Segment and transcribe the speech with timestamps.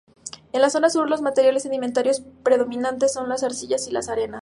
[0.51, 4.39] En la zona sur los materiales sedimentarios predominantes son las arcillas y las arenas.